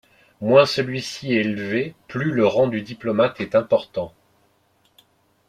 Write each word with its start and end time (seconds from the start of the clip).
Moins 0.41 0.65
celui-ci 0.65 1.33
est 1.35 1.41
élevé, 1.41 1.93
plus 2.07 2.31
le 2.31 2.47
rang 2.47 2.65
du 2.65 2.81
diplomate 2.81 3.39
est 3.39 3.53
important. 3.53 4.15